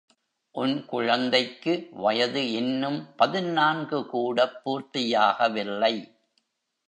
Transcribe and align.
உன் 0.55 0.85
குழந்தைக்கு 0.85 1.87
வயது 1.91 2.51
இன்னும் 2.51 3.15
பதினான்கு 3.15 4.05
கூடப் 4.05 4.61
பூர்த்தியாக 4.63 5.51
வில்லை. 5.51 5.93